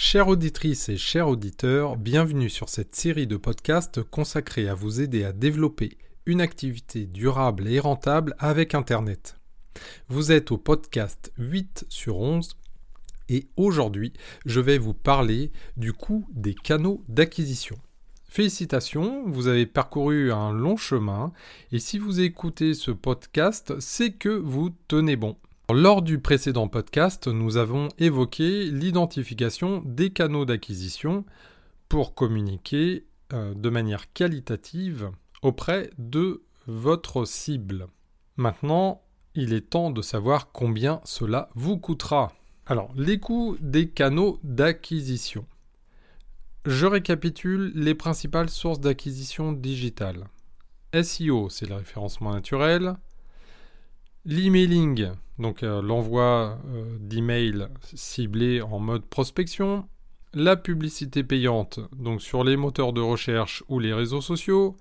Chères 0.00 0.28
auditrices 0.28 0.88
et 0.88 0.96
chers 0.96 1.26
auditeurs, 1.26 1.96
bienvenue 1.96 2.48
sur 2.48 2.68
cette 2.68 2.94
série 2.94 3.26
de 3.26 3.36
podcasts 3.36 4.00
consacrée 4.00 4.68
à 4.68 4.74
vous 4.74 5.00
aider 5.00 5.24
à 5.24 5.32
développer 5.32 5.98
une 6.24 6.40
activité 6.40 7.04
durable 7.04 7.66
et 7.66 7.80
rentable 7.80 8.36
avec 8.38 8.76
Internet. 8.76 9.40
Vous 10.08 10.30
êtes 10.30 10.52
au 10.52 10.56
podcast 10.56 11.32
8 11.36 11.84
sur 11.88 12.18
11 12.18 12.56
et 13.28 13.48
aujourd'hui 13.56 14.12
je 14.46 14.60
vais 14.60 14.78
vous 14.78 14.94
parler 14.94 15.50
du 15.76 15.92
coût 15.92 16.24
des 16.30 16.54
canaux 16.54 17.02
d'acquisition. 17.08 17.76
Félicitations, 18.28 19.24
vous 19.26 19.48
avez 19.48 19.66
parcouru 19.66 20.30
un 20.30 20.52
long 20.52 20.76
chemin 20.76 21.32
et 21.72 21.80
si 21.80 21.98
vous 21.98 22.20
écoutez 22.20 22.74
ce 22.74 22.92
podcast, 22.92 23.74
c'est 23.80 24.12
que 24.12 24.28
vous 24.28 24.70
tenez 24.86 25.16
bon. 25.16 25.36
Lors 25.70 26.00
du 26.00 26.18
précédent 26.18 26.66
podcast, 26.66 27.28
nous 27.28 27.58
avons 27.58 27.88
évoqué 27.98 28.70
l'identification 28.70 29.82
des 29.84 30.08
canaux 30.08 30.46
d'acquisition 30.46 31.26
pour 31.90 32.14
communiquer 32.14 33.04
euh, 33.34 33.52
de 33.52 33.68
manière 33.68 34.10
qualitative 34.14 35.10
auprès 35.42 35.90
de 35.98 36.42
votre 36.66 37.26
cible. 37.26 37.86
Maintenant, 38.38 39.02
il 39.34 39.52
est 39.52 39.68
temps 39.68 39.90
de 39.90 40.00
savoir 40.00 40.52
combien 40.52 41.02
cela 41.04 41.50
vous 41.54 41.76
coûtera. 41.76 42.32
Alors, 42.64 42.90
les 42.96 43.20
coûts 43.20 43.58
des 43.60 43.90
canaux 43.90 44.40
d'acquisition. 44.42 45.44
Je 46.64 46.86
récapitule 46.86 47.72
les 47.74 47.94
principales 47.94 48.48
sources 48.48 48.80
d'acquisition 48.80 49.52
digitale. 49.52 50.28
SEO, 50.94 51.50
c'est 51.50 51.68
le 51.68 51.74
référencement 51.74 52.32
naturel. 52.32 52.94
L'emailing, 54.30 55.08
donc 55.38 55.62
euh, 55.62 55.80
l'envoi 55.80 56.58
euh, 56.68 56.98
d'emails 57.00 57.68
ciblés 57.94 58.60
en 58.60 58.78
mode 58.78 59.06
prospection, 59.06 59.88
la 60.34 60.54
publicité 60.54 61.24
payante, 61.24 61.80
donc 61.96 62.20
sur 62.20 62.44
les 62.44 62.58
moteurs 62.58 62.92
de 62.92 63.00
recherche 63.00 63.64
ou 63.70 63.78
les 63.78 63.94
réseaux 63.94 64.20
sociaux, 64.20 64.76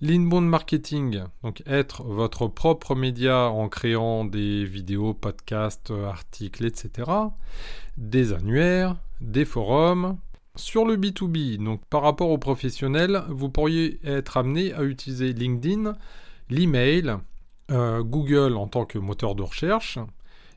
l'inbound 0.00 0.48
marketing, 0.48 1.24
donc 1.42 1.60
être 1.66 2.04
votre 2.04 2.46
propre 2.46 2.94
média 2.94 3.50
en 3.50 3.68
créant 3.68 4.24
des 4.24 4.64
vidéos, 4.64 5.12
podcasts, 5.12 5.90
articles, 5.90 6.64
etc., 6.64 7.10
des 7.96 8.32
annuaires, 8.32 8.94
des 9.20 9.44
forums. 9.44 10.18
Sur 10.54 10.84
le 10.84 10.96
B2B, 10.96 11.56
donc 11.56 11.84
par 11.86 12.02
rapport 12.02 12.30
aux 12.30 12.38
professionnels, 12.38 13.24
vous 13.28 13.48
pourriez 13.48 13.98
être 14.04 14.36
amené 14.36 14.72
à 14.72 14.84
utiliser 14.84 15.32
LinkedIn, 15.32 15.94
l'email, 16.48 17.16
euh, 17.70 18.02
Google 18.02 18.56
en 18.56 18.66
tant 18.68 18.84
que 18.84 18.98
moteur 18.98 19.34
de 19.34 19.42
recherche 19.42 19.98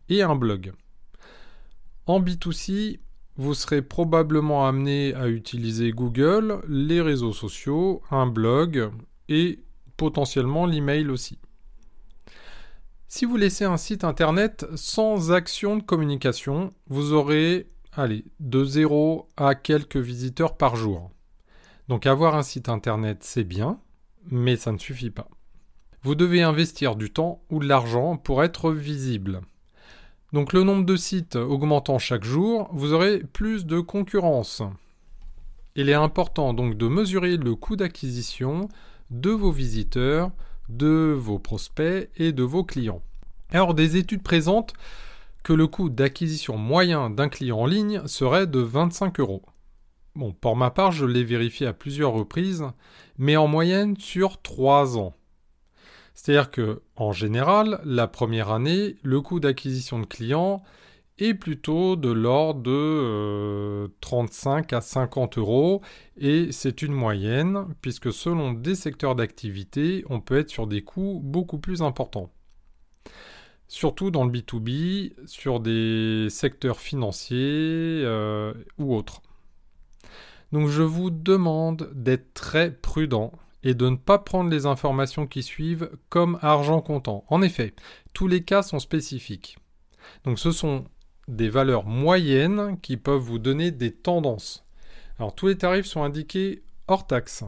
et 0.09 0.22
un 0.22 0.36
blog. 0.36 0.73
En 2.05 2.22
B2C, 2.22 3.00
vous 3.36 3.53
serez 3.53 3.81
probablement 3.81 4.67
amené 4.67 5.13
à 5.13 5.28
utiliser 5.28 5.91
Google, 5.91 6.61
les 6.67 7.02
réseaux 7.02 7.33
sociaux, 7.33 8.02
un 8.09 8.28
blog 8.28 8.91
et 9.30 9.59
potentiellement 9.95 10.66
l'email 10.66 11.09
aussi. 11.09 11.39
Si 13.08 13.25
vous 13.25 13.38
laissez 13.38 13.66
un 13.66 13.78
site 13.78 14.03
internet 14.03 14.66
sans 14.75 15.31
action 15.31 15.78
de 15.78 15.83
communication, 15.83 16.73
vous 16.88 17.13
aurez 17.13 17.67
allez, 17.97 18.25
de 18.39 18.63
0 18.63 19.30
à 19.38 19.55
quelques 19.55 19.97
visiteurs 19.97 20.55
par 20.58 20.75
jour. 20.75 21.11
Donc 21.88 22.05
avoir 22.05 22.35
un 22.35 22.44
site 22.44 22.69
internet, 22.69 23.19
c'est 23.22 23.44
bien, 23.44 23.80
mais 24.30 24.55
ça 24.55 24.72
ne 24.72 24.78
suffit 24.78 25.09
pas. 25.09 25.30
Vous 26.08 26.16
devez 26.16 26.41
investir 26.41 26.95
du 26.95 27.11
temps 27.11 27.41
ou 27.50 27.59
de 27.59 27.67
l'argent 27.67 28.16
pour 28.16 28.41
être 28.41 28.72
visible. 28.72 29.41
Donc 30.31 30.53
le 30.53 30.63
nombre 30.63 30.86
de 30.86 30.95
sites 30.95 31.36
augmentant 31.36 32.00
chaque 32.00 32.23
jour, 32.23 32.69
vous 32.72 32.94
aurez 32.94 33.19
plus 33.33 33.66
de 33.66 33.81
concurrence. 33.81 34.63
Il 35.75 35.89
est 35.89 35.94
important 35.94 36.53
donc 36.53 36.78
de 36.78 36.88
mesurer 36.88 37.35
le 37.35 37.55
coût 37.55 37.75
d'acquisition 37.75 38.69
de 39.09 39.31
vos 39.31 39.52
visiteurs, 39.52 40.31
de 40.69 41.13
vos 41.13 41.39
prospects 41.39 42.09
et 42.16 42.31
de 42.31 42.44
vos 42.44 42.63
clients. 42.63 43.01
Alors 43.51 43.73
des 43.73 43.97
études 43.97 44.23
présentent 44.23 44.75
que 45.44 45.51
le 45.51 45.67
coût 45.67 45.90
d'acquisition 45.90 46.56
moyen 46.56 47.09
d'un 47.09 47.28
client 47.28 47.59
en 47.59 47.66
ligne 47.66 48.07
serait 48.07 48.47
de 48.47 48.59
25 48.59 49.19
euros. 49.19 49.44
Bon, 50.16 50.31
pour 50.31 50.56
ma 50.56 50.72
part, 50.72 50.94
je 50.94 51.06
l'ai 51.06 51.25
vérifié 51.25 51.67
à 51.67 51.73
plusieurs 51.73 52.13
reprises, 52.13 52.63
mais 53.17 53.35
en 53.35 53.47
moyenne 53.47 53.97
sur 53.97 54.41
3 54.41 54.97
ans. 54.97 55.13
C'est-à-dire 56.17 56.50
que, 56.50 56.81
en 56.95 57.11
général, 57.11 57.79
la 57.85 58.07
première 58.07 58.51
année, 58.51 58.95
le 59.03 59.22
coût 59.22 59.39
d'acquisition 59.39 60.00
de 60.00 60.07
clients 60.07 60.63
est 61.19 61.35
plutôt 61.35 61.95
de 61.95 62.09
l'ordre 62.09 62.63
de 62.63 63.91
35 64.01 64.73
euh, 64.73 64.78
à 64.78 64.81
50 64.81 65.38
euros 65.38 65.81
et 66.17 66.51
c'est 66.51 66.81
une 66.81 66.91
moyenne 66.91 67.67
puisque 67.81 68.11
selon 68.11 68.51
des 68.53 68.73
secteurs 68.73 69.13
d'activité, 69.13 70.03
on 70.09 70.19
peut 70.19 70.39
être 70.39 70.50
sur 70.50 70.66
des 70.66 70.83
coûts 70.83 71.22
beaucoup 71.23 71.59
plus 71.59 71.83
importants. 71.83 72.31
Surtout 73.67 74.09
dans 74.09 74.25
le 74.25 74.31
B2B, 74.31 75.13
sur 75.28 75.59
des 75.59 76.29
secteurs 76.31 76.79
financiers 76.79 78.01
euh, 78.03 78.55
ou 78.79 78.95
autres. 78.95 79.22
Donc 80.51 80.67
je 80.67 80.81
vous 80.81 81.11
demande 81.11 81.91
d'être 81.94 82.34
très 82.34 82.72
prudent 82.72 83.34
et 83.67 83.73
de 83.73 83.89
ne 83.89 83.97
pas 83.97 84.17
prendre 84.17 84.50
les 84.50 84.66
informations 84.66 85.28
qui 85.28 85.44
suivent 85.44 85.91
comme 86.07 86.39
argent 86.41 86.79
comptant. 86.79 87.25
En 87.28 87.41
effet, 87.41 87.73
tous 88.13 88.29
les 88.29 88.41
cas 88.41 88.61
sont 88.61 88.79
spécifiques. 88.79 89.57
Donc 90.23 90.39
ce 90.39 90.51
sont 90.53 90.85
des 91.28 91.50
valeurs 91.50 91.85
moyennes 91.85 92.79
qui 92.81 92.95
peuvent 92.95 93.19
vous 93.19 93.39
donner 93.39 93.72
des 93.72 93.91
tendances. 93.91 94.66
Alors 95.19 95.35
tous 95.35 95.47
les 95.47 95.57
tarifs 95.57 95.85
sont 95.85 96.01
indiqués 96.01 96.63
hors 96.88 97.07
taxe. 97.07 97.44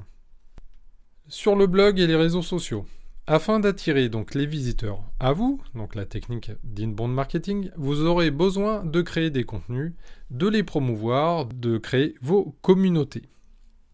Sur 1.29 1.55
le 1.55 1.67
blog 1.67 2.01
et 2.01 2.07
les 2.07 2.17
réseaux 2.17 2.41
sociaux. 2.41 2.85
Afin 3.25 3.61
d'attirer 3.61 4.09
donc 4.09 4.35
les 4.35 4.45
visiteurs 4.45 5.01
à 5.21 5.31
vous, 5.31 5.61
donc 5.73 5.95
la 5.95 6.05
technique 6.05 6.51
d'inbound 6.65 7.13
marketing, 7.13 7.71
vous 7.77 8.01
aurez 8.01 8.29
besoin 8.29 8.83
de 8.83 9.01
créer 9.01 9.29
des 9.29 9.45
contenus, 9.45 9.93
de 10.31 10.49
les 10.49 10.63
promouvoir, 10.63 11.45
de 11.45 11.77
créer 11.77 12.15
vos 12.21 12.57
communautés 12.61 13.29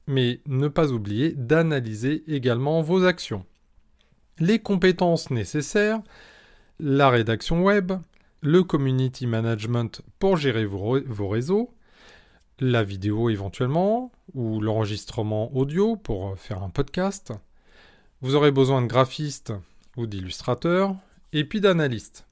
mais 0.08 0.42
ne 0.46 0.68
pas 0.68 0.92
oublier 0.92 1.32
d'analyser 1.32 2.24
également 2.28 2.82
vos 2.82 3.06
actions. 3.06 3.46
Les 4.40 4.60
compétences 4.60 5.30
nécessaires, 5.30 6.02
la 6.80 7.10
rédaction 7.10 7.64
web, 7.64 7.94
le 8.42 8.64
community 8.64 9.28
management 9.28 10.02
pour 10.20 10.38
gérer 10.38 10.66
vos, 10.66 11.28
réseaux, 11.28 11.72
la 12.60 12.84
vidéo 12.84 13.30
éventuellement, 13.30 14.12
ou 14.34 14.62
l'enregistrement 14.62 15.56
audio 15.56 15.96
pour 15.96 16.38
faire 16.38 16.62
un 16.62 16.70
podcast. 16.70 17.34
Vous 18.22 18.36
aurez 18.36 18.52
besoin 18.52 18.82
de 18.82 18.88
graphistes 18.88 19.54
ou 19.98 20.06
d'illustrateurs, 20.06 20.96
et 21.34 21.44
puis 21.44 21.62
d'analystes. 21.62 22.26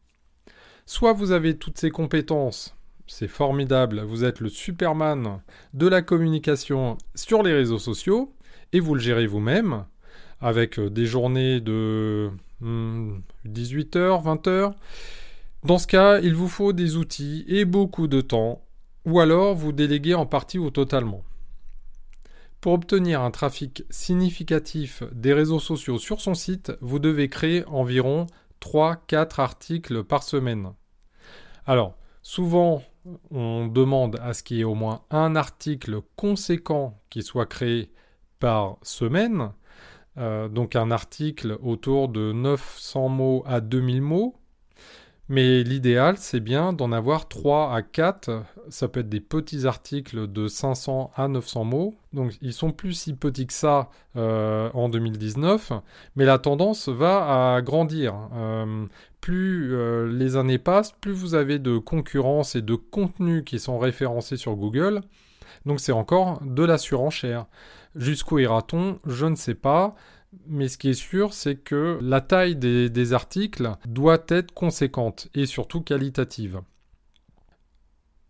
Soit 0.86 1.14
vous 1.14 1.32
avez 1.32 1.58
toutes 1.58 1.78
ces 1.78 1.92
compétences 1.92 2.76
c'est 3.08 3.28
formidable, 3.28 4.02
vous 4.02 4.24
êtes 4.24 4.40
le 4.40 4.50
Superman 4.50 5.42
de 5.74 5.88
la 5.88 6.02
communication 6.02 6.98
sur 7.16 7.44
les 7.44 7.54
réseaux 7.54 7.80
sociaux 7.80 8.34
et 8.72 8.80
vous 8.80 8.96
le 8.96 9.02
gérez 9.02 9.28
vous-même 9.28 9.86
avec 10.42 10.78
euh, 10.78 10.90
des 10.90 11.06
journées 11.06 11.62
de 11.62 12.30
18h, 12.62 12.62
hmm, 12.62 14.28
20h. 14.28 14.74
Dans 15.64 15.78
ce 15.78 15.88
cas, 15.88 16.20
il 16.20 16.36
vous 16.36 16.50
faut 16.50 16.74
des 16.74 16.98
outils 16.98 17.46
et 17.48 17.64
beaucoup 17.64 18.08
de 18.08 18.20
temps, 18.20 18.66
ou 19.06 19.20
alors 19.22 19.56
vous 19.56 19.72
déléguez 19.72 20.14
en 20.14 20.26
partie 20.26 20.60
ou 20.60 20.70
totalement. 20.70 21.24
Pour 22.60 22.74
obtenir 22.74 23.22
un 23.22 23.32
trafic 23.32 23.84
significatif 23.90 25.04
des 25.14 25.34
réseaux 25.34 25.60
sociaux 25.60 26.00
sur 26.00 26.22
son 26.22 26.34
site, 26.34 26.72
vous 26.82 27.00
devez 27.00 27.30
créer 27.30 27.66
environ 27.66 28.28
3-4 28.62 29.42
articles 29.42 30.04
par 30.04 30.24
semaine. 30.24 30.74
Alors, 31.66 31.96
souvent, 32.22 32.82
on 33.32 33.68
demande 33.68 34.18
à 34.22 34.34
ce 34.34 34.44
qu'il 34.44 34.58
y 34.58 34.62
ait 34.62 34.66
au 34.66 34.76
moins 34.76 35.02
un 35.10 35.36
article 35.36 36.02
conséquent 36.16 37.02
qui 37.10 37.22
soit 37.22 37.46
créé 37.46 37.92
par 38.40 38.78
semaine. 38.82 39.52
Euh, 40.18 40.48
donc 40.48 40.76
un 40.76 40.92
article 40.92 41.58
autour 41.62 42.08
de 42.10 42.32
900 42.32 43.10
mots 43.10 43.44
à 43.46 43.62
2000 43.62 44.02
mots. 44.02 44.36
Mais 45.30 45.64
l'idéal, 45.64 46.16
c'est 46.18 46.42
bien 46.42 46.74
d'en 46.74 46.92
avoir 46.92 47.30
3 47.30 47.74
à 47.74 47.82
4. 47.82 48.44
Ça 48.70 48.90
peut 48.90 49.00
être 49.00 49.10
des 49.10 49.22
petits 49.22 49.66
articles 49.66 50.28
de 50.28 50.48
500 50.48 51.12
à 51.16 51.30
900 51.30 51.64
mots. 51.64 51.96
Donc 52.12 52.34
ils 52.42 52.52
sont 52.52 52.72
plus 52.72 52.94
si 52.94 53.14
petits 53.14 53.48
que 53.48 53.54
ça 53.54 53.90
euh, 54.18 54.70
en 54.74 54.90
2019. 54.90 55.72
Mais 56.18 56.26
la 56.26 56.40
tendance 56.40 56.90
va 56.90 57.56
à 57.56 57.62
grandir. 57.62 58.16
Euh, 58.34 58.86
plus 59.22 59.74
euh, 59.74 60.12
les 60.12 60.36
années 60.36 60.58
passent, 60.58 60.92
plus 60.92 61.14
vous 61.14 61.36
avez 61.36 61.58
de 61.58 61.78
concurrence 61.78 62.56
et 62.56 62.62
de 62.62 62.76
contenus 62.76 63.44
qui 63.46 63.60
sont 63.60 63.80
référencés 63.80 64.36
sur 64.36 64.56
Google. 64.56 65.02
Donc 65.66 65.80
c'est 65.80 65.94
encore 65.94 66.42
de 66.44 66.64
la 66.64 66.78
surenchère. 66.78 67.46
Jusqu'où 67.96 68.40
ira-t-on? 68.40 69.00
Je 69.06 69.26
ne 69.26 69.36
sais 69.36 69.56
pas. 69.56 69.96
Mais 70.48 70.68
ce 70.68 70.78
qui 70.78 70.90
est 70.90 70.94
sûr, 70.94 71.34
c'est 71.34 71.56
que 71.56 72.00
la 72.02 72.22
taille 72.22 72.56
des, 72.56 73.14
articles 73.14 73.72
doit 73.86 74.24
être 74.28 74.54
conséquente 74.54 75.30
et 75.34 75.46
surtout 75.46 75.82
qualitative. 75.82 76.62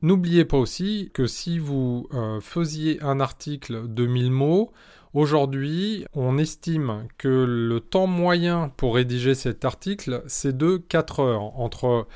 N'oubliez 0.02 0.46
pas 0.46 0.58
aussi 0.58 1.12
que 1.14 1.28
si 1.28 1.60
vous 1.60 2.08
euh, 2.14 2.42
faisiez 2.42 3.02
un 3.02 3.20
article 3.20 3.94
de 3.94 4.06
1000 4.06 4.32
mots, 4.32 4.74
aujourd'hui, 5.14 6.06
on 6.14 6.38
estime 6.38 7.08
que 7.18 7.46
le 7.48 7.80
temps 7.80 8.08
moyen 8.08 8.70
pour 8.76 8.96
rédiger 8.96 9.34
cet 9.34 9.64
article, 9.64 10.24
c'est 10.28 10.58
de 10.58 10.78
4 10.78 11.20
heures 11.22 11.60
entre 11.60 12.08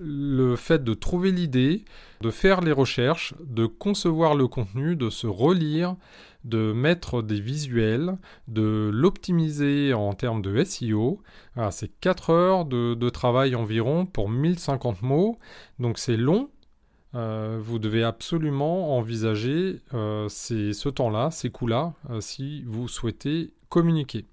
le 0.00 0.56
fait 0.56 0.82
de 0.82 0.94
trouver 0.94 1.30
l'idée, 1.30 1.84
de 2.20 2.30
faire 2.30 2.60
les 2.60 2.72
recherches, 2.72 3.34
de 3.40 3.66
concevoir 3.66 4.34
le 4.34 4.48
contenu, 4.48 4.96
de 4.96 5.10
se 5.10 5.26
relire, 5.26 5.96
de 6.44 6.72
mettre 6.72 7.22
des 7.22 7.40
visuels, 7.40 8.16
de 8.48 8.90
l'optimiser 8.92 9.94
en 9.94 10.12
termes 10.12 10.42
de 10.42 10.62
SEO. 10.64 11.22
c'est 11.70 11.98
4 12.00 12.30
heures 12.30 12.64
de, 12.64 13.10
travail 13.10 13.54
environ 13.54 14.06
pour 14.06 14.28
1050 14.28 15.02
mots. 15.02 15.38
Donc 15.78 15.98
c'est 15.98 16.16
long. 16.16 16.50
Euh, 17.14 17.60
vous 17.62 17.78
devez 17.78 18.02
absolument 18.02 18.96
envisager 18.96 19.80
euh, 19.94 20.28
ce 20.28 20.88
temps-là, 20.88 21.30
ces 21.30 21.50
coûts-là, 21.50 21.94
euh, 22.10 22.20
si 22.20 22.64
vous 22.64 22.88
souhaitez 22.88 23.52
communiquer. 23.68 24.26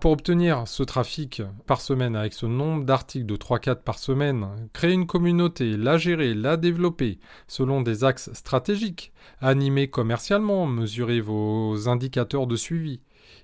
Pour 0.00 0.12
obtenir 0.12 0.68
ce 0.68 0.84
trafic 0.84 1.42
par 1.66 1.80
semaine 1.80 2.14
avec 2.14 2.32
ce 2.32 2.46
nombre 2.46 2.84
d'articles 2.84 3.26
de 3.26 3.34
3-4 3.34 3.82
par 3.82 3.98
semaine, 3.98 4.46
créer 4.72 4.92
une 4.92 5.08
communauté, 5.08 5.76
la 5.76 5.98
gérer, 5.98 6.34
la 6.34 6.56
développer 6.56 7.18
selon 7.48 7.82
des 7.82 8.04
axes 8.04 8.32
stratégiques, 8.32 9.12
animer 9.40 9.88
commercialement, 9.90 10.66
mesurer 10.66 11.20
vos 11.20 11.88
indicateurs 11.88 12.46
de 12.46 12.54
suivi 12.54 13.00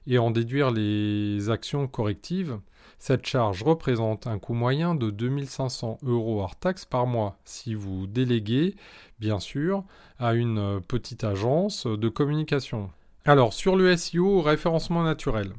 et 0.07 0.19
en 0.19 0.31
déduire 0.31 0.71
les 0.71 1.51
actions 1.51 1.89
correctives, 1.89 2.61
cette 3.01 3.27
charge 3.27 3.65
représente 3.65 4.29
un 4.29 4.39
coût 4.39 4.55
moyen 4.55 4.95
de 4.95 5.11
2500 5.11 5.99
euros 6.05 6.41
hors 6.41 6.55
taxes 6.55 6.85
par 6.85 7.09
mois 7.09 7.37
si 7.45 7.75
vous 7.75 8.07
déléguez, 8.07 8.77
bien 9.19 9.41
sûr, 9.41 9.83
à 10.21 10.35
une 10.35 10.81
petite 10.87 11.25
agence 11.25 11.89
de 11.89 12.09
communication. 12.09 12.93
Alors 13.25 13.53
sur 13.55 13.75
le 13.75 13.97
SEO, 13.97 14.41
référencement 14.41 15.03
naturel. 15.03 15.53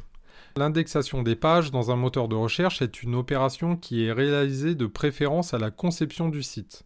L'indexation 0.58 1.22
des 1.22 1.36
pages 1.36 1.70
dans 1.70 1.92
un 1.92 1.98
moteur 1.98 2.30
de 2.30 2.36
recherche 2.36 2.82
est 2.82 3.04
une 3.04 3.16
opération 3.16 3.76
qui 3.76 4.06
est 4.06 4.14
réalisée 4.14 4.74
de 4.74 4.86
préférence 4.86 5.54
à 5.54 5.58
la 5.58 5.70
conception 5.70 6.30
du 6.30 6.44
site. 6.44 6.86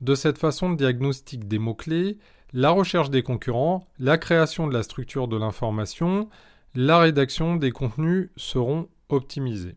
De 0.00 0.14
cette 0.14 0.38
façon, 0.38 0.70
le 0.70 0.76
diagnostic 0.76 1.46
des 1.46 1.58
mots-clés, 1.58 2.16
la 2.54 2.70
recherche 2.70 3.10
des 3.10 3.22
concurrents, 3.22 3.84
la 3.98 4.16
création 4.16 4.66
de 4.66 4.72
la 4.72 4.82
structure 4.82 5.28
de 5.28 5.36
l'information, 5.36 6.30
la 6.74 6.98
rédaction 6.98 7.56
des 7.56 7.70
contenus 7.70 8.30
seront 8.36 8.88
optimisés. 9.10 9.76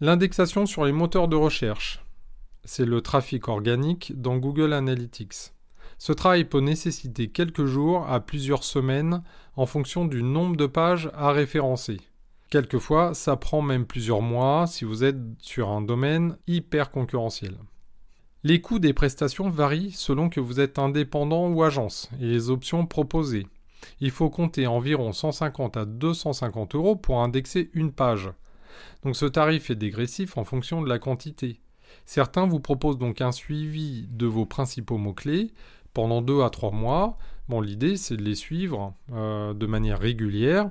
L'indexation 0.00 0.64
sur 0.64 0.86
les 0.86 0.92
moteurs 0.92 1.28
de 1.28 1.36
recherche, 1.36 2.02
c'est 2.64 2.86
le 2.86 3.02
trafic 3.02 3.46
organique 3.46 4.18
dans 4.18 4.38
Google 4.38 4.72
Analytics. 4.72 5.52
Ce 5.98 6.12
travail 6.12 6.44
peut 6.44 6.60
nécessiter 6.60 7.28
quelques 7.28 7.66
jours 7.66 8.06
à 8.08 8.20
plusieurs 8.20 8.64
semaines 8.64 9.22
en 9.56 9.66
fonction 9.66 10.04
du 10.04 10.22
nombre 10.22 10.56
de 10.56 10.66
pages 10.66 11.10
à 11.14 11.32
référencer. 11.32 12.00
Quelquefois, 12.50 13.14
ça 13.14 13.36
prend 13.36 13.62
même 13.62 13.86
plusieurs 13.86 14.22
mois 14.22 14.66
si 14.66 14.84
vous 14.84 15.04
êtes 15.04 15.18
sur 15.38 15.68
un 15.68 15.82
domaine 15.82 16.36
hyper 16.46 16.90
concurrentiel. 16.90 17.56
Les 18.42 18.60
coûts 18.60 18.78
des 18.78 18.94
prestations 18.94 19.50
varient 19.50 19.92
selon 19.92 20.30
que 20.30 20.40
vous 20.40 20.60
êtes 20.60 20.78
indépendant 20.78 21.48
ou 21.48 21.62
agence 21.62 22.10
et 22.20 22.24
les 22.24 22.50
options 22.50 22.86
proposées. 22.86 23.46
Il 24.00 24.10
faut 24.10 24.30
compter 24.30 24.66
environ 24.66 25.12
150 25.12 25.76
à 25.76 25.84
250 25.84 26.74
euros 26.74 26.96
pour 26.96 27.20
indexer 27.20 27.70
une 27.74 27.92
page. 27.92 28.30
Donc 29.04 29.16
ce 29.16 29.26
tarif 29.26 29.70
est 29.70 29.76
dégressif 29.76 30.38
en 30.38 30.44
fonction 30.44 30.82
de 30.82 30.88
la 30.88 30.98
quantité. 30.98 31.60
Certains 32.06 32.46
vous 32.46 32.60
proposent 32.60 32.98
donc 32.98 33.20
un 33.20 33.32
suivi 33.32 34.06
de 34.10 34.26
vos 34.26 34.46
principaux 34.46 34.98
mots-clés, 34.98 35.52
pendant 35.94 36.22
deux 36.22 36.42
à 36.42 36.50
trois 36.50 36.70
mois. 36.70 37.16
Bon, 37.50 37.60
l'idée, 37.60 37.96
c'est 37.96 38.16
de 38.16 38.22
les 38.22 38.36
suivre 38.36 38.94
euh, 39.12 39.54
de 39.54 39.66
manière 39.66 39.98
régulière, 39.98 40.70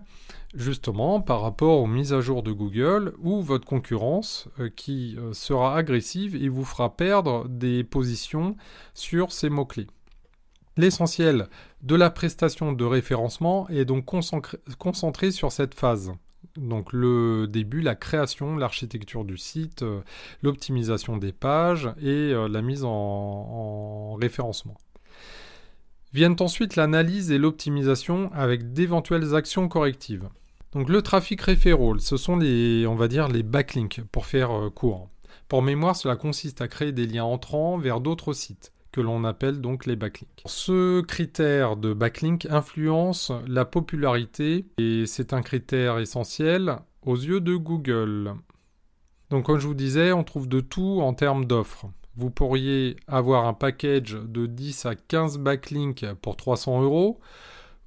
justement 0.56 1.20
par 1.20 1.42
rapport 1.42 1.82
aux 1.82 1.88
mises 1.88 2.14
à 2.14 2.22
jour 2.22 2.42
de 2.42 2.54
Google 2.54 3.16
ou 3.22 3.42
votre 3.42 3.68
concurrence 3.68 4.48
euh, 4.62 4.70
qui 4.74 5.18
euh, 5.20 5.34
sera 5.34 5.76
agressive 5.76 6.42
et 6.42 6.48
vous 6.48 6.64
fera 6.64 6.96
perdre 6.96 7.50
des 7.50 7.84
positions 7.84 8.56
sur 8.94 9.34
ces 9.34 9.50
mots-clés. 9.50 9.88
L'essentiel 10.78 11.50
de 11.82 11.96
la 11.96 12.10
prestation 12.10 12.72
de 12.72 12.86
référencement 12.86 13.68
est 13.68 13.84
donc 13.84 14.06
concentré 14.78 15.32
sur 15.32 15.52
cette 15.52 15.74
phase. 15.74 16.14
Donc 16.56 16.94
le 16.94 17.46
début, 17.48 17.82
la 17.82 17.96
création, 17.96 18.56
l'architecture 18.56 19.26
du 19.26 19.38
site, 19.38 19.84
l'optimisation 20.42 21.18
des 21.18 21.34
pages 21.34 21.90
et 22.02 22.32
la 22.32 22.62
mise 22.62 22.86
en 22.86 24.14
référencement. 24.14 24.78
Viennent 26.12 26.38
ensuite 26.40 26.76
l'analyse 26.76 27.32
et 27.32 27.38
l'optimisation 27.38 28.32
avec 28.34 28.74
d'éventuelles 28.74 29.36
actions 29.36 29.68
correctives. 29.68 30.28
Donc 30.74 30.90
le 30.90 31.02
trafic 31.02 31.42
référent, 31.42 31.98
ce 32.00 32.18
sont 32.18 32.38
les, 32.38 32.86
on 32.88 32.96
va 32.96 33.08
dire, 33.08 33.28
les 33.28 33.44
backlinks 33.44 34.02
pour 34.12 34.26
faire 34.26 34.52
euh, 34.52 34.70
court. 34.70 35.10
Pour 35.48 35.62
mémoire, 35.62 35.96
cela 35.96 36.16
consiste 36.16 36.62
à 36.62 36.68
créer 36.68 36.92
des 36.92 37.08
liens 37.08 37.24
entrants 37.24 37.78
vers 37.78 38.00
d'autres 38.00 38.34
sites 38.34 38.72
que 38.92 39.02
l'on 39.02 39.24
appelle 39.24 39.62
donc 39.62 39.86
les 39.86 39.96
backlinks. 39.96 40.44
Ce 40.46 41.02
critère 41.02 41.76
de 41.76 41.94
backlink 41.94 42.48
influence 42.50 43.32
la 43.48 43.66
popularité 43.66 44.66
et 44.78 45.06
c'est 45.06 45.34
un 45.34 45.42
critère 45.42 46.00
essentiel 46.00 46.78
aux 47.04 47.16
yeux 47.16 47.42
de 47.42 47.56
Google. 47.56 48.34
Donc 49.30 49.46
comme 49.46 49.60
je 49.60 49.68
vous 49.68 49.76
disais, 49.76 50.12
on 50.12 50.24
trouve 50.24 50.48
de 50.48 50.60
tout 50.60 51.00
en 51.02 51.14
termes 51.14 51.46
d'offres 51.46 51.88
vous 52.20 52.30
pourriez 52.30 52.98
avoir 53.08 53.46
un 53.46 53.54
package 53.54 54.12
de 54.12 54.46
10 54.46 54.86
à 54.86 54.96
15 54.96 55.38
backlinks 55.38 56.06
pour 56.22 56.36
300 56.36 56.82
euros 56.82 57.22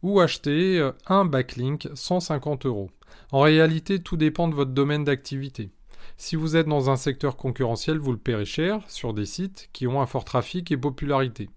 ou 0.02 0.20
acheter 0.20 0.79
euh, 0.79 0.93
un 1.06 1.26
backlink 1.26 1.88
150 1.94 2.64
euros. 2.64 2.90
En 3.31 3.40
réalité, 3.40 3.99
tout 4.00 4.17
dépend 4.17 4.49
de 4.49 4.55
votre 4.55 4.70
domaine 4.70 5.05
d'activité. 5.05 5.70
Si 6.17 6.37
vous 6.37 6.56
êtes 6.56 6.67
dans 6.67 6.88
un 6.88 6.96
secteur 6.96 7.37
concurrentiel, 7.37 7.99
vous 7.99 8.12
le 8.12 8.19
paierez 8.19 8.46
cher 8.46 8.81
sur 8.88 9.12
des 9.12 9.26
sites 9.26 9.69
qui 9.75 9.87
ont 9.87 10.00
un 10.00 10.06
fort 10.06 10.25
trafic 10.25 10.73
et 10.73 10.79
popularité. 10.79 11.50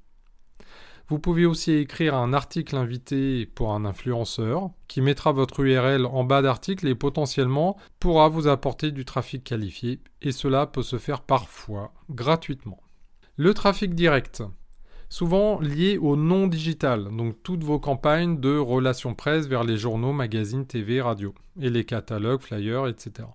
Vous 1.07 1.19
pouvez 1.19 1.46
aussi 1.46 1.74
écrire 1.74 2.16
un 2.16 2.34
article 2.34 2.75
invité 2.75 3.46
pour 3.46 3.74
un 3.74 3.86
influenceur 3.86 4.72
qui 4.88 5.02
mettra 5.02 5.31
votre 5.31 5.60
URL 5.60 6.07
en 6.07 6.24
bas 6.24 6.42
d'article 6.42 6.88
et 6.88 6.96
potentiellement 6.96 7.78
pourra 8.00 8.28
vous 8.28 8.48
apporter 8.48 8.92
du 8.92 9.06
trafic 9.06 9.44
qualifié 9.44 10.00
et 10.24 10.31
cela 10.31 10.66
peut 10.66 10.81
se 10.81 10.98
faire 10.98 11.22
parfois 11.22 11.94
gratuitement. 12.10 12.80
Le 13.38 13.54
trafic 13.54 13.94
direct, 13.94 14.42
souvent 15.10 15.60
lié 15.60 16.00
au 16.00 16.16
non 16.16 16.48
digital, 16.48 17.16
donc 17.16 17.36
toutes 17.44 17.63
vos 17.63 17.80
campagnes 17.80 18.40
de 18.40 18.58
relations 18.58 19.13
presse 19.13 19.46
vers 19.46 19.63
les 19.63 19.77
journaux, 19.77 20.12
magazines, 20.12 20.65
TV, 20.65 21.01
radio, 21.01 21.36
et 21.62 21.70
les 21.70 21.86
catalogues, 21.86 22.41
flyers, 22.41 22.88
etc. 22.88 23.27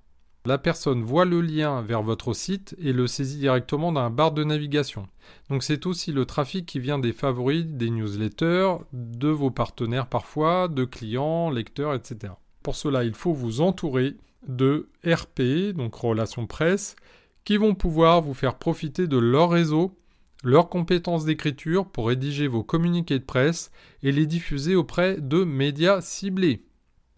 La 0.47 0.57
personne 0.57 1.03
voit 1.03 1.27
le 1.27 1.43
lien 1.43 1.83
vers 1.83 2.03
votre 2.03 2.33
site 2.33 2.75
et 2.79 2.95
le 2.95 3.07
saisit 3.07 3.39
directement 3.39 3.93
dans 3.93 4.03
la 4.03 4.09
barre 4.09 4.33
de 4.33 4.43
navigation. 4.43 5.07
Donc 5.51 5.63
c'est 5.63 5.85
aussi 5.85 6.13
le 6.13 6.25
trafic 6.25 6.65
qui 6.65 6.81
vient 6.81 6.99
des 6.99 7.13
favoris, 7.13 7.67
des 7.67 7.91
newsletters, 7.91 8.77
de 8.95 9.29
vos 9.29 9.51
partenaires 9.51 10.07
parfois, 10.07 10.69
de 10.69 10.85
clients, 10.85 11.51
lecteurs, 11.51 11.95
etc. 11.95 12.33
Pour 12.63 12.75
cela, 12.75 13.05
il 13.05 13.15
faut 13.15 13.35
vous 13.35 13.61
entourer 13.61 14.17
de 14.49 14.89
RP, 15.05 15.75
donc 15.75 15.95
relations 15.95 16.47
presse, 16.47 16.97
qui 17.45 17.59
vont 17.59 17.75
pouvoir 17.75 18.23
vous 18.23 18.35
faire 18.35 18.57
profiter 18.57 19.07
de 19.07 19.19
leur 19.19 19.51
réseau, 19.51 19.95
leurs 20.43 20.71
compétences 20.71 21.27
d'écriture 21.27 21.87
pour 21.87 22.09
rédiger 22.09 22.47
vos 22.47 22.63
communiqués 22.63 23.19
de 23.19 23.25
presse 23.25 23.71
et 24.03 24.11
les 24.11 24.25
diffuser 24.25 24.75
auprès 24.75 25.21
de 25.21 25.45
médias 25.45 26.01
ciblés. 26.01 26.65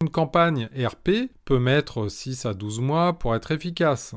Une 0.02 0.10
campagne 0.10 0.68
RP 0.76 1.30
peut 1.44 1.60
mettre 1.60 2.08
6 2.08 2.44
à 2.44 2.54
12 2.54 2.80
mois 2.80 3.12
pour 3.12 3.36
être 3.36 3.52
efficace. 3.52 4.16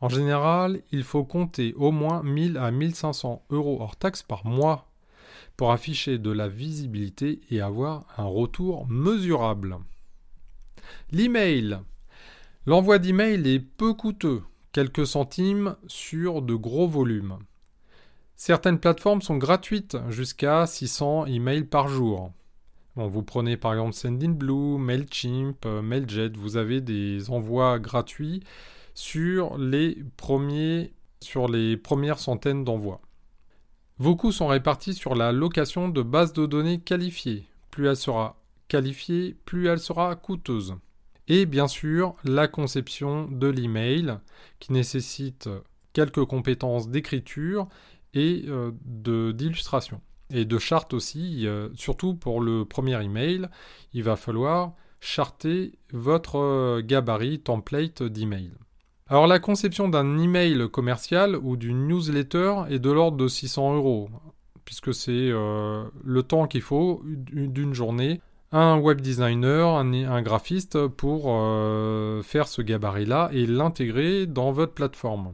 En 0.00 0.08
général, 0.08 0.80
il 0.90 1.04
faut 1.04 1.22
compter 1.22 1.74
au 1.74 1.90
moins 1.90 2.22
1000 2.22 2.56
à 2.56 2.70
1500 2.70 3.44
euros 3.50 3.76
hors 3.78 3.96
taxes 3.96 4.22
par 4.22 4.46
mois 4.46 4.90
pour 5.58 5.70
afficher 5.70 6.16
de 6.16 6.30
la 6.30 6.48
visibilité 6.48 7.42
et 7.50 7.60
avoir 7.60 8.06
un 8.16 8.24
retour 8.24 8.86
mesurable. 8.88 9.76
L'email. 11.10 11.78
L'envoi 12.64 12.98
d'email 12.98 13.46
est 13.46 13.60
peu 13.60 13.92
coûteux, 13.92 14.40
quelques 14.72 15.06
centimes 15.06 15.76
sur 15.88 16.40
de 16.40 16.54
gros 16.54 16.88
volumes. 16.88 17.36
Certaines 18.34 18.80
plateformes 18.80 19.20
sont 19.20 19.36
gratuites 19.36 19.98
jusqu'à 20.08 20.66
600 20.66 21.26
emails 21.26 21.64
par 21.64 21.88
jour 21.88 22.32
vous 23.06 23.22
prenez 23.22 23.56
par 23.56 23.72
exemple 23.72 23.92
Sendinblue, 23.92 24.78
Mailchimp, 24.78 25.64
euh, 25.66 25.82
Mailjet, 25.82 26.30
vous 26.30 26.56
avez 26.56 26.80
des 26.80 27.30
envois 27.30 27.78
gratuits 27.78 28.42
sur 28.94 29.56
les, 29.58 30.04
premières 31.76 32.18
centaines 32.18 32.64
d'envois. 32.64 33.00
Vos 33.98 34.16
coûts 34.16 34.32
sont 34.32 34.48
répartis 34.48 34.94
sur 34.94 35.14
la 35.14 35.30
location 35.30 35.88
de 35.88 36.02
bases 36.02 36.32
de 36.32 36.46
données 36.46 36.80
qualifiées. 36.80 37.46
Plus 37.70 37.86
elle 37.86 37.96
sera 37.96 38.40
qualifiée, 38.66 39.36
plus 39.44 39.68
elle 39.68 39.78
sera 39.78 40.16
coûteuse. 40.16 40.74
Et 41.28 41.46
bien 41.46 41.68
sûr, 41.68 42.14
la 42.24 42.48
conception 42.48 43.28
de 43.30 43.46
l'email 43.46 44.18
qui 44.58 44.72
nécessite 44.72 45.48
quelques 45.92 46.24
compétences 46.24 46.88
d'écriture 46.88 47.68
et 48.14 48.46
d'illustrations. 48.84 50.00
Et 50.30 50.44
de 50.44 50.58
chartes 50.58 50.92
aussi, 50.92 51.46
surtout 51.74 52.14
pour 52.14 52.40
le 52.40 52.64
premier 52.64 53.02
email, 53.02 53.48
il 53.94 54.02
va 54.02 54.16
falloir 54.16 54.72
charter 55.00 55.72
votre 55.92 56.80
gabarit 56.80 57.40
template 57.40 58.02
d'email. 58.02 58.52
Alors 59.10 59.26
la 59.26 59.38
conception 59.38 59.88
d'un 59.88 60.18
email 60.18 60.68
commercial 60.70 61.36
ou 61.36 61.56
d'une 61.56 61.88
newsletter 61.88 62.64
est 62.68 62.78
de 62.78 62.90
l'ordre 62.90 63.16
de 63.16 63.26
600 63.26 63.76
euros, 63.76 64.10
puisque 64.66 64.92
c'est 64.92 65.12
euh, 65.12 65.84
le 66.04 66.22
temps 66.22 66.46
qu'il 66.46 66.60
faut 66.60 67.02
d'une 67.04 67.72
journée. 67.72 68.20
Un 68.52 68.78
web 68.78 69.00
designer, 69.00 69.66
un, 69.76 70.22
graphiste 70.22 70.86
pour 70.88 71.26
euh, 71.28 72.22
faire 72.22 72.48
ce 72.48 72.60
gabarit-là 72.60 73.30
et 73.32 73.46
l'intégrer 73.46 74.26
dans 74.26 74.52
votre 74.52 74.72
plateforme. 74.72 75.32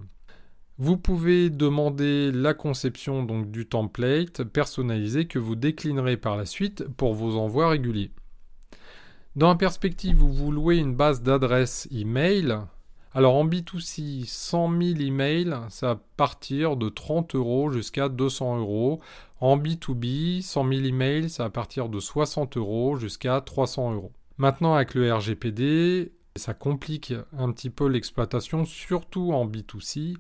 Vous 0.76 0.96
pouvez 0.96 1.50
demander 1.50 2.32
la 2.32 2.52
conception 2.52 3.22
donc 3.22 3.52
du 3.52 3.64
template 3.64 4.42
personnalisé 4.42 5.26
que 5.26 5.38
vous 5.38 5.54
déclinerez 5.54 6.16
par 6.16 6.36
la 6.36 6.46
suite 6.46 6.88
pour 6.96 7.14
vos 7.14 7.36
envois 7.36 7.68
réguliers. 7.68 8.10
Dans 9.36 9.48
la 9.48 9.54
perspective 9.54 10.20
où 10.24 10.28
vous 10.28 10.50
louez 10.50 10.78
une 10.78 10.96
base 10.96 11.22
d'adresses 11.22 11.86
email, 11.92 12.58
alors 13.12 13.36
en 13.36 13.46
B2C, 13.46 14.26
100 14.26 14.70
000 14.82 15.00
emails, 15.00 15.54
ça 15.68 15.86
va 15.86 16.00
partir 16.16 16.76
de 16.76 16.88
30 16.88 17.36
euros 17.36 17.70
jusqu'à 17.70 18.08
200 18.08 18.58
euros. 18.58 19.00
En 19.40 19.56
B2B, 19.56 20.42
100 20.42 20.68
000 20.68 20.84
emails, 20.86 21.30
ça 21.30 21.44
va 21.44 21.50
partir 21.50 21.88
de 21.88 22.00
60 22.00 22.56
euros 22.56 22.96
jusqu'à 22.96 23.40
300 23.40 23.94
euros. 23.94 24.10
Maintenant, 24.38 24.74
avec 24.74 24.94
le 24.94 25.14
RGPD, 25.14 26.10
ça 26.36 26.54
complique 26.54 27.14
un 27.38 27.52
petit 27.52 27.70
peu 27.70 27.86
l'exploitation, 27.86 28.64
surtout 28.64 29.32
en 29.32 29.46
B2C 29.46 30.16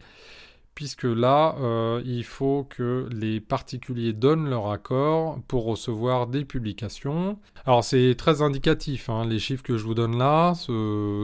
puisque 0.74 1.04
là, 1.04 1.56
euh, 1.60 2.02
il 2.04 2.24
faut 2.24 2.64
que 2.68 3.08
les 3.12 3.40
particuliers 3.40 4.12
donnent 4.12 4.48
leur 4.48 4.70
accord 4.70 5.38
pour 5.46 5.64
recevoir 5.64 6.26
des 6.26 6.44
publications. 6.44 7.38
Alors 7.64 7.84
c'est 7.84 8.14
très 8.16 8.42
indicatif, 8.42 9.08
hein, 9.08 9.24
les 9.24 9.38
chiffres 9.38 9.62
que 9.62 9.76
je 9.76 9.84
vous 9.84 9.94
donne 9.94 10.18
là, 10.18 10.54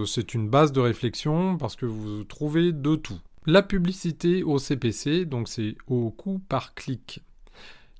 c'est 0.07 0.35
une 0.35 0.49
base 0.49 0.73
de 0.73 0.81
réflexion 0.81 1.57
parce 1.57 1.77
que 1.77 1.87
vous 1.87 2.25
trouvez 2.25 2.73
de 2.73 2.95
tout. 2.95 3.19
La 3.47 3.63
publicité 3.63 4.43
au 4.43 4.59
CPC, 4.59 5.25
donc 5.25 5.49
c'est 5.49 5.77
au 5.87 6.11
coût 6.11 6.41
par 6.49 6.75
clic. 6.75 7.21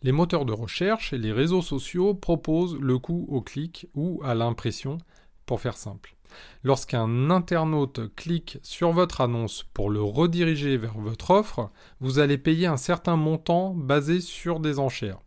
Les 0.03 0.13
moteurs 0.13 0.45
de 0.45 0.53
recherche 0.53 1.13
et 1.13 1.19
les 1.19 1.33
réseaux 1.33 1.63
sociaux 1.63 2.15
proposent 2.15 2.79
le 2.79 2.99
coût 2.99 3.27
au 3.29 3.43
clic 3.43 3.89
ou 3.95 4.21
à 4.25 4.35
l'impression, 4.35 4.99
pour 5.47 5.61
faire 5.61 5.77
simple. 5.77 6.15
Lorsqu'un 6.63 7.31
internaute 7.31 8.15
clique 8.15 8.59
sur 8.63 8.93
votre 8.93 9.21
annonce 9.21 9.65
pour 9.75 9.91
le 9.91 10.03
rediriger 10.03 10.77
vers 10.77 10.99
votre 10.99 11.31
offre, 11.31 11.71
vous 12.01 12.19
allez 12.19 12.39
payer 12.39 12.67
un 12.67 12.77
certain 12.77 13.17
montant 13.17 13.75
basé 13.75 14.21
sur 14.21 14.61
des 14.61 14.79
enchères. 14.79 15.21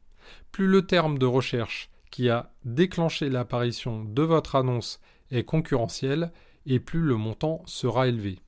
Plus 0.52 0.68
le 0.68 0.86
terme 0.86 1.18
de 1.18 1.26
recherche 1.26 1.90
qui 2.12 2.30
a 2.30 2.52
déclenché 2.64 3.30
l'apparition 3.30 4.04
de 4.04 4.22
votre 4.22 4.56
annonce 4.56 5.00
est 5.32 5.44
concurrentiel, 5.44 6.32
et 6.66 6.80
plus 6.80 7.02
le 7.02 7.16
montant 7.16 7.64
sera 7.66 8.08
élevé. 8.08 8.40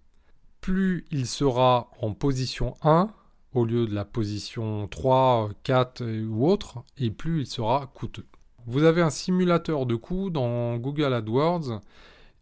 Plus 0.62 1.06
il 1.12 1.26
sera 1.26 1.90
en 2.00 2.14
position 2.14 2.76
1 2.84 3.10
au 3.54 3.66
lieu 3.66 3.88
de 3.88 3.96
la 3.96 4.06
position 4.06 4.88
3, 4.88 5.50
4 5.64 6.04
ou 6.28 6.48
autre, 6.48 6.84
et 6.98 7.10
plus 7.10 7.42
il 7.42 7.48
sera 7.48 7.88
coûteux. 7.88 8.28
Vous 8.68 8.84
avez 8.84 9.02
un 9.02 9.10
simulateur 9.10 9.86
de 9.86 9.96
coûts 9.96 10.30
dans 10.30 10.78
Google 10.78 11.14
AdWords 11.14 11.82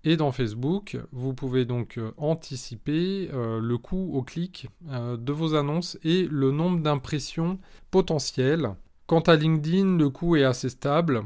et 0.05 0.17
dans 0.17 0.33
Facebook, 0.33 0.97
vous 1.11 1.33
pouvez 1.33 1.63
donc 1.63 1.97
euh, 1.97 2.11
anticiper 2.17 3.29
euh, 3.33 3.59
le 3.61 3.77
coût 3.77 4.11
au 4.13 4.21
clic 4.21 4.67
euh, 4.89 5.15
de 5.15 5.31
vos 5.31 5.55
annonces 5.55 5.97
et 6.03 6.27
le 6.29 6.51
nombre 6.51 6.81
d'impressions 6.81 7.57
potentielles. 7.89 8.75
Quant 9.07 9.21
à 9.21 9.35
LinkedIn, 9.35 9.97
le 9.97 10.09
coût 10.09 10.35
est 10.35 10.43
assez 10.43 10.69
stable. 10.69 11.23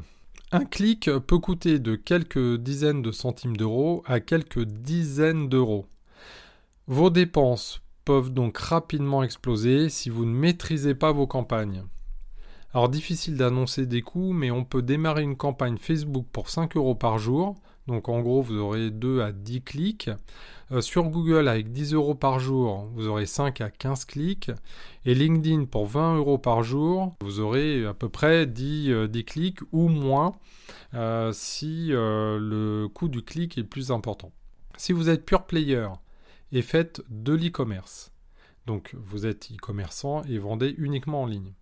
Un 0.52 0.64
clic 0.64 1.10
peut 1.28 1.40
coûter 1.40 1.80
de 1.80 1.96
quelques 1.96 2.58
dizaines 2.58 3.02
de 3.02 3.12
centimes 3.12 3.58
d'euros 3.58 4.04
à 4.06 4.20
quelques 4.20 4.64
dizaines 4.64 5.50
d'euros. 5.50 5.88
Vos 6.86 7.10
dépenses 7.10 7.82
peuvent 8.06 8.32
donc 8.32 8.58
rapidement 8.58 9.24
exploser 9.24 9.90
si 9.90 10.10
vous 10.10 10.24
ne 10.24 10.34
maîtrisez 10.34 10.96
pas 10.96 11.12
vos 11.12 11.28
campagnes. 11.28 11.84
Alors 12.74 12.90
difficile 12.90 13.38
d'annoncer 13.38 13.86
des 13.88 14.02
coûts, 14.02 14.34
mais 14.34 14.52
on 14.52 14.64
peut 14.64 14.84
démarrer 14.84 15.24
une 15.24 15.36
campagne 15.36 15.78
Facebook 15.78 16.28
pour 16.32 16.50
5 16.50 16.78
euros 16.78 16.96
par 16.96 17.18
jour 17.18 17.58
donc 17.88 18.10
en 18.10 18.20
gros, 18.20 18.42
vous 18.42 18.58
aurez 18.58 18.92
2 18.92 19.22
à 19.22 19.32
10 19.32 19.62
clics. 19.62 20.10
Euh, 20.72 20.82
sur 20.82 21.06
Google, 21.06 21.48
avec 21.48 21.72
10 21.72 21.94
euros 21.94 22.16
par 22.16 22.40
jour, 22.40 22.90
vous 22.94 23.08
aurez 23.08 23.26
5 23.26 23.62
à 23.62 23.70
15 23.70 24.06
clics. 24.06 24.52
Et 25.06 25.16
LinkedIn, 25.16 25.66
pour 25.66 25.88
20 25.88 26.18
euros 26.18 26.38
par 26.38 26.64
jour, 26.64 27.16
vous 27.22 27.40
aurez 27.40 27.86
à 27.86 27.94
peu 27.94 28.10
près 28.10 28.46
10, 28.46 28.92
euh, 28.92 29.08
clics 29.26 29.60
ou 29.72 29.88
moins 29.88 30.34
euh, 30.94 31.32
si 31.34 31.88
le 31.92 32.88
coût 32.94 33.08
du 33.08 33.24
clic 33.24 33.58
est 33.58 33.64
plus 33.64 33.92
important. 33.92 34.32
Si 34.78 34.92
vous 34.92 35.10
êtes 35.10 35.26
pure 35.26 35.46
player 35.46 35.88
et 36.52 36.62
faites 36.62 37.02
de 37.10 37.34
l'e-commerce, 37.34 38.12
donc 38.66 38.96
vous 38.96 39.26
êtes 39.26 39.50
e-commerçant 39.52 40.24
et 40.24 40.38
vendez 40.38 40.76
uniquement 40.78 41.24
en 41.24 41.26
ligne, 41.26 41.54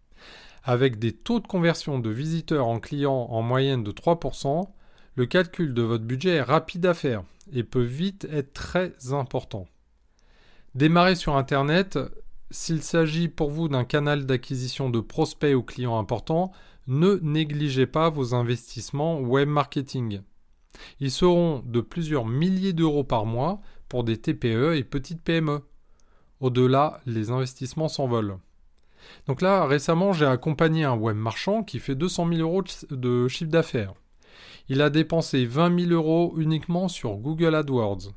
avec 0.63 0.98
des 0.98 1.13
taux 1.13 1.39
de 1.39 1.48
conversion 1.48 2.00
de 2.00 2.10
visiteurs 2.10 2.67
en 2.67 2.79
clients 2.79 3.27
en 3.29 3.41
moyenne 3.41 3.84
de 3.84 3.91
3%, 3.91 4.67
le 5.15 5.25
calcul 5.25 5.74
de 5.74 5.81
votre 5.81 6.03
budget 6.03 6.36
est 6.36 6.41
rapide 6.41 6.86
à 6.86 6.93
faire 6.93 7.24
et 7.53 7.63
peut 7.63 7.81
vite 7.81 8.27
être 8.31 8.53
très 8.53 8.93
important. 9.12 9.67
Démarrer 10.74 11.15
sur 11.15 11.38
Internet, 11.38 11.98
s'il 12.51 12.84
s'agit 12.84 13.29
pour 13.29 13.50
vous 13.50 13.69
d'un 13.69 13.86
canal 13.86 14.25
d'acquisition 14.25 14.89
de 14.89 15.00
prospects 15.00 15.55
ou 15.55 15.63
clients 15.63 15.98
importants, 15.98 16.51
ne 16.88 17.15
négligez 17.22 17.88
pas 17.88 18.10
vos 18.10 18.34
investissements 18.34 19.19
web 19.19 19.48
marketing. 19.48 20.22
Ils 21.00 21.12
seront 21.12 21.63
de 21.65 21.81
plusieurs 21.81 22.25
milliers 22.25 22.74
d'euros 22.74 23.05
par 23.05 23.25
mois 23.25 23.62
pour 23.88 24.03
des 24.03 24.17
TPE 24.17 24.75
et 24.75 24.84
petites 24.84 25.22
PME. 25.22 25.62
Au-delà, 26.41 27.00
les 27.05 27.31
investissements 27.31 27.88
s'envolent. 27.88 28.38
Donc 29.27 29.41
là, 29.41 29.65
récemment, 29.65 30.12
j'ai 30.12 30.25
accompagné 30.25 30.84
un 30.84 30.95
web 30.95 31.15
marchand 31.15 31.63
qui 31.63 31.79
fait 31.79 31.95
200 31.95 32.27
000 32.34 32.41
euros 32.41 32.63
de 32.91 33.27
chiffre 33.27 33.51
d'affaires. 33.51 33.93
Il 34.67 34.81
a 34.81 34.89
dépensé 34.89 35.45
20 35.45 35.79
000 35.88 35.91
euros 35.91 36.34
uniquement 36.38 36.88
sur 36.88 37.17
Google 37.17 37.53
AdWords. 37.53 38.13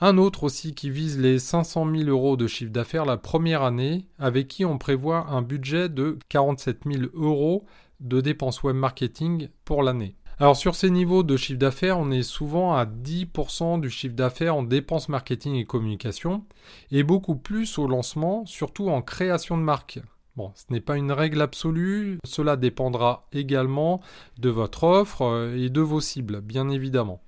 Un 0.00 0.18
autre 0.18 0.42
aussi 0.42 0.74
qui 0.74 0.90
vise 0.90 1.18
les 1.18 1.38
500 1.38 1.86
000 1.94 2.10
euros 2.10 2.36
de 2.36 2.48
chiffre 2.48 2.72
d'affaires 2.72 3.04
la 3.04 3.16
première 3.16 3.62
année, 3.62 4.08
avec 4.18 4.48
qui 4.48 4.64
on 4.64 4.78
prévoit 4.78 5.28
un 5.28 5.42
budget 5.42 5.88
de 5.88 6.18
47 6.28 6.80
000 6.84 7.04
euros 7.14 7.64
de 8.00 8.20
dépenses 8.20 8.64
web 8.64 8.74
marketing 8.74 9.48
pour 9.64 9.84
l'année. 9.84 10.16
Alors 10.38 10.56
sur 10.56 10.74
ces 10.74 10.90
niveaux 10.90 11.22
de 11.22 11.36
chiffre 11.36 11.58
d'affaires, 11.58 11.98
on 11.98 12.10
est 12.10 12.24
souvent 12.24 12.74
à 12.74 12.84
10% 12.84 13.80
du 13.80 13.88
chiffre 13.88 14.16
d'affaires 14.16 14.56
en 14.56 14.64
dépenses 14.64 15.08
marketing 15.08 15.54
et 15.54 15.64
communication, 15.64 16.44
et 16.90 17.04
beaucoup 17.04 17.36
plus 17.36 17.78
au 17.78 17.86
lancement, 17.86 18.44
surtout 18.44 18.88
en 18.88 19.02
création 19.02 19.56
de 19.56 19.62
marque. 19.62 20.00
Bon, 20.36 20.52
ce 20.54 20.64
n'est 20.70 20.82
pas 20.82 20.98
une 20.98 21.12
règle 21.12 21.40
absolue, 21.40 22.18
cela 22.26 22.56
dépendra 22.56 23.26
également 23.32 24.02
de 24.38 24.50
votre 24.50 24.84
offre 24.84 25.22
euh, 25.22 25.56
et 25.56 25.70
de 25.70 25.80
vos 25.80 26.02
cibles, 26.02 26.42
bien 26.42 26.68
évidemment. 26.68 27.22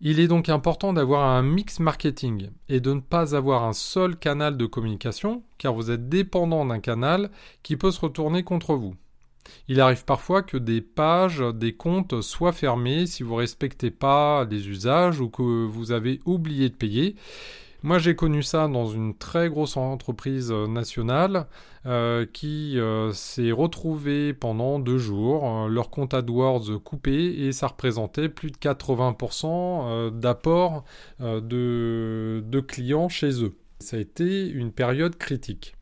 Il 0.00 0.18
est 0.18 0.28
donc 0.28 0.48
important 0.48 0.94
d'avoir 0.94 1.28
un 1.28 1.42
mix 1.42 1.80
marketing 1.80 2.48
et 2.68 2.80
de 2.80 2.94
ne 2.94 3.00
pas 3.00 3.36
avoir 3.36 3.64
un 3.64 3.74
seul 3.74 4.16
canal 4.16 4.56
de 4.56 4.66
communication, 4.66 5.42
car 5.58 5.74
vous 5.74 5.90
êtes 5.90 6.08
dépendant 6.08 6.64
d'un 6.64 6.80
canal 6.80 7.30
qui 7.62 7.76
peut 7.76 7.90
se 7.90 8.00
retourner 8.00 8.42
contre 8.42 8.74
vous. 8.74 8.94
Il 9.68 9.80
arrive 9.80 10.04
parfois 10.06 10.42
que 10.42 10.56
des 10.56 10.80
pages, 10.80 11.42
des 11.54 11.74
comptes 11.74 12.22
soient 12.22 12.52
fermés 12.52 13.06
si 13.06 13.22
vous 13.22 13.34
ne 13.34 13.40
respectez 13.40 13.90
pas 13.90 14.46
les 14.50 14.68
usages 14.68 15.20
ou 15.20 15.28
que 15.28 15.42
vous 15.42 15.92
avez 15.92 16.20
oublié 16.24 16.70
de 16.70 16.74
payer, 16.74 17.16
moi, 17.84 17.98
j'ai 17.98 18.16
connu 18.16 18.42
ça 18.42 18.66
dans 18.66 18.86
une 18.86 19.14
très 19.14 19.50
grosse 19.50 19.76
entreprise 19.76 20.50
euh, 20.50 20.66
nationale 20.66 21.46
euh, 21.84 22.24
qui 22.24 22.78
euh, 22.80 23.12
s'est 23.12 23.52
retrouvée 23.52 24.32
pendant 24.32 24.78
deux 24.78 24.96
jours, 24.96 25.68
leur 25.68 25.90
compte 25.90 26.14
AdWords 26.14 26.82
coupé 26.82 27.12
et 27.12 27.52
ça 27.52 27.66
représentait 27.66 28.30
plus 28.30 28.50
de 28.50 28.56
80% 28.56 30.18
d'apport 30.18 30.84
de, 31.20 32.42
de 32.46 32.60
clients 32.60 33.10
chez 33.10 33.44
eux. 33.44 33.54
Ça 33.80 33.98
a 33.98 34.00
été 34.00 34.48
une 34.48 34.72
période 34.72 35.16
critique. 35.16 35.76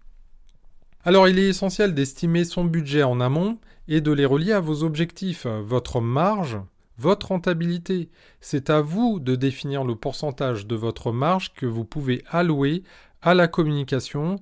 Alors 1.05 1.29
il 1.29 1.39
est 1.39 1.49
essentiel 1.49 1.95
d'estimer 1.95 2.45
son 2.45 2.65
budget 2.65 3.05
en 3.05 3.21
amont 3.21 3.59
et 3.87 4.01
de 4.01 4.11
les 4.11 4.27
relier 4.27 4.53
à 4.53 4.61
vos 4.61 4.83
objectifs. 4.83 5.47
Votre 5.47 6.01
marge, 6.01 6.59
votre 6.99 7.29
rentabilité. 7.29 8.11
C'est 8.41 8.71
à 8.71 8.81
vous 8.81 9.21
de 9.21 9.35
définir 9.37 9.85
le 9.85 9.95
pourcentage 9.95 10.67
de 10.67 10.77
votre 10.77 11.13
marge 11.13 11.53
que 11.55 11.67
vous 11.67 11.85
pouvez 11.85 12.23
allouer 12.31 12.83
à 13.23 13.35
la 13.35 13.49
communication 13.49 14.37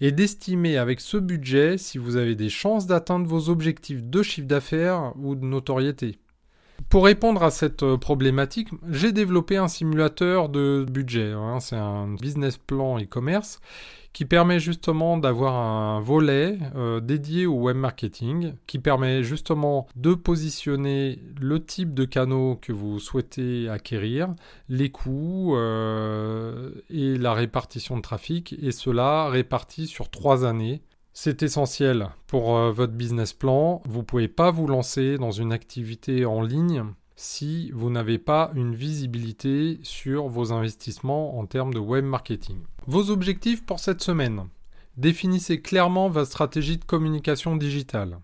et 0.00 0.12
d'estimer 0.12 0.76
avec 0.76 1.00
ce 1.00 1.16
budget 1.16 1.78
si 1.78 1.98
vous 1.98 2.16
avez 2.16 2.34
des 2.34 2.48
chances 2.48 2.86
d'atteindre 2.86 3.26
vos 3.26 3.48
objectifs 3.48 4.02
de 4.02 4.22
chiffre 4.22 4.48
d'affaires 4.48 5.12
ou 5.16 5.34
de 5.34 5.44
notoriété. 5.44 6.18
Pour 6.88 7.04
répondre 7.04 7.42
à 7.42 7.50
cette 7.50 7.82
euh, 7.82 7.96
problématique, 7.96 8.68
j'ai 8.90 9.12
développé 9.12 9.56
un 9.56 9.68
simulateur 9.68 10.48
de 10.48 10.84
budget. 10.90 11.32
Hein. 11.32 11.60
C'est 11.60 11.76
un 11.76 12.14
business 12.14 12.58
plan 12.58 12.98
e-commerce 12.98 13.60
qui 14.14 14.24
permet 14.24 14.60
justement 14.60 15.18
d'avoir 15.18 15.56
un 15.56 16.00
volet 16.00 16.56
euh, 16.76 17.00
dédié 17.00 17.46
au 17.46 17.54
web 17.54 17.76
marketing, 17.76 18.54
qui 18.66 18.78
permet 18.78 19.24
justement 19.24 19.88
de 19.96 20.14
positionner 20.14 21.18
le 21.40 21.62
type 21.62 21.92
de 21.92 22.04
canaux 22.04 22.56
que 22.62 22.72
vous 22.72 23.00
souhaitez 23.00 23.68
acquérir, 23.68 24.32
les 24.68 24.90
coûts 24.90 25.56
euh, 25.56 26.70
et 26.88 27.18
la 27.18 27.34
répartition 27.34 27.96
de 27.96 28.02
trafic, 28.02 28.54
et 28.62 28.70
cela 28.70 29.28
réparti 29.28 29.88
sur 29.88 30.08
trois 30.10 30.46
années. 30.46 30.80
C'est 31.12 31.42
essentiel 31.42 32.08
pour 32.28 32.56
euh, 32.56 32.70
votre 32.70 32.92
business 32.92 33.32
plan. 33.32 33.82
Vous 33.84 34.00
ne 34.00 34.04
pouvez 34.04 34.28
pas 34.28 34.52
vous 34.52 34.68
lancer 34.68 35.18
dans 35.18 35.32
une 35.32 35.52
activité 35.52 36.24
en 36.24 36.40
ligne 36.40 36.84
si 37.16 37.70
vous 37.72 37.90
n'avez 37.90 38.18
pas 38.18 38.50
une 38.54 38.74
visibilité 38.74 39.78
sur 39.82 40.28
vos 40.28 40.52
investissements 40.52 41.38
en 41.38 41.46
termes 41.46 41.72
de 41.72 41.78
web 41.78 42.04
marketing. 42.04 42.58
Vos 42.86 43.10
objectifs 43.10 43.64
pour 43.64 43.78
cette 43.80 44.02
semaine. 44.02 44.48
Définissez 44.96 45.60
clairement 45.60 46.08
votre 46.08 46.28
stratégie 46.28 46.78
de 46.78 46.84
communication 46.84 47.56
digitale. 47.56 48.18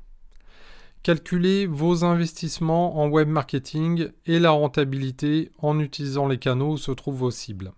Calculez 1.03 1.67
vos 1.67 2.05
investissements 2.05 3.01
en 3.01 3.09
web 3.09 3.29
marketing 3.29 4.09
et 4.27 4.39
la 4.39 4.51
rentabilité 4.51 5.51
en 5.59 5.81
utilisant 5.81 6.29
les 6.29 6.39
canaux 6.39 6.73
où 6.73 6.79
se 6.79 6.93
trouvent 6.93 7.17
vos 7.17 7.31
cibles. 7.31 7.73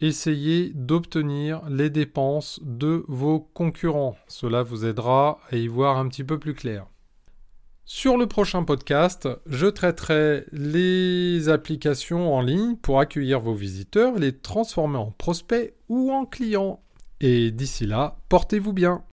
Essayez 0.00 0.72
d'obtenir 0.74 1.62
les 1.68 1.90
dépenses 1.90 2.60
de 2.62 3.04
vos 3.06 3.38
concurrents. 3.38 4.16
Cela 4.26 4.62
vous 4.62 4.84
aidera 4.84 5.38
à 5.50 5.56
y 5.56 5.68
voir 5.68 5.96
un 5.96 6.08
petit 6.08 6.24
peu 6.24 6.38
plus 6.38 6.54
clair. 6.54 6.86
Sur 7.86 8.16
le 8.16 8.26
prochain 8.26 8.64
podcast, 8.64 9.28
je 9.44 9.66
traiterai 9.66 10.46
les 10.52 11.50
applications 11.50 12.34
en 12.34 12.40
ligne 12.40 12.76
pour 12.76 12.98
accueillir 12.98 13.40
vos 13.40 13.52
visiteurs, 13.52 14.18
les 14.18 14.32
transformer 14.32 14.96
en 14.96 15.10
prospects 15.10 15.74
ou 15.90 16.10
en 16.10 16.24
clients. 16.24 16.80
Et 17.20 17.50
d'ici 17.50 17.84
là, 17.84 18.16
portez-vous 18.30 18.72
bien. 18.72 19.02